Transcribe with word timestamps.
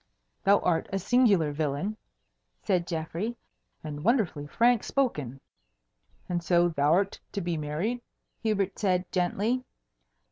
"Thou 0.45 0.57
art 0.61 0.89
a 0.91 0.97
singular 0.97 1.51
villain," 1.51 1.95
said 2.63 2.87
Geoffrey, 2.87 3.37
"and 3.83 4.03
wonderfully 4.03 4.47
frank 4.47 4.83
spoken." 4.83 5.39
"And 6.27 6.41
so 6.43 6.69
thou'rt 6.71 7.19
to 7.33 7.39
be 7.39 7.55
married?" 7.55 8.01
Hubert 8.41 8.79
said 8.79 9.11
gently. 9.11 9.63